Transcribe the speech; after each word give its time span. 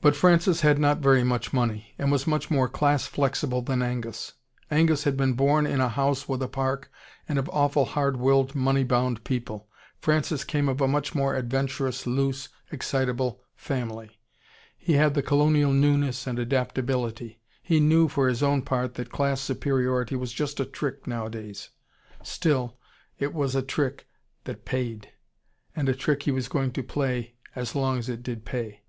But 0.00 0.14
Francis 0.14 0.60
had 0.60 0.78
not 0.78 1.00
very 1.00 1.24
much 1.24 1.52
money: 1.52 1.92
and 1.98 2.12
was 2.12 2.24
much 2.24 2.52
more 2.52 2.68
class 2.68 3.08
flexible 3.08 3.62
than 3.62 3.82
Angus. 3.82 4.34
Angus 4.70 5.02
had 5.02 5.16
been 5.16 5.32
born 5.32 5.66
in 5.66 5.80
a 5.80 5.88
house 5.88 6.28
with 6.28 6.40
a 6.40 6.46
park, 6.46 6.88
and 7.28 7.36
of 7.36 7.48
awful, 7.48 7.84
hard 7.84 8.16
willed, 8.16 8.54
money 8.54 8.84
bound 8.84 9.24
people. 9.24 9.66
Francis 10.00 10.44
came 10.44 10.68
of 10.68 10.80
a 10.80 10.86
much 10.86 11.16
more 11.16 11.34
adventurous, 11.34 12.06
loose, 12.06 12.48
excitable 12.70 13.42
family, 13.56 14.20
he 14.76 14.92
had 14.92 15.14
the 15.14 15.22
colonial 15.22 15.72
newness 15.72 16.28
and 16.28 16.38
adaptability. 16.38 17.40
He 17.60 17.80
knew, 17.80 18.06
for 18.06 18.28
his 18.28 18.40
own 18.40 18.62
part, 18.62 18.94
that 18.94 19.10
class 19.10 19.40
superiority 19.40 20.14
was 20.14 20.32
just 20.32 20.60
a 20.60 20.64
trick, 20.64 21.08
nowadays. 21.08 21.70
Still, 22.22 22.78
it 23.18 23.34
was 23.34 23.56
a 23.56 23.62
trick 23.62 24.06
that 24.44 24.64
paid. 24.64 25.10
And 25.74 25.88
a 25.88 25.92
trick 25.94 26.22
he 26.22 26.30
was 26.30 26.46
going 26.46 26.70
to 26.74 26.84
play 26.84 27.34
as 27.56 27.74
long 27.74 27.98
as 27.98 28.08
it 28.08 28.22
did 28.22 28.44
pay. 28.44 28.84